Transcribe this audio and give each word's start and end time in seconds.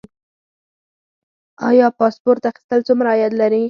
آیا 1.69 1.87
پاسپورت 1.99 2.41
اخیستل 2.51 2.79
څومره 2.87 3.07
عاید 3.13 3.33
لري؟ 3.41 3.59